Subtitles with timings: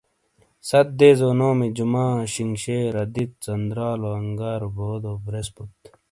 [0.67, 5.71] ست دیزو نومی جمعہ, شینگشیر، آدیت، ژندرالو، انگارو، بودو، بریسپوت۔